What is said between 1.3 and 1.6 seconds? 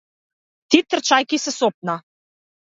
се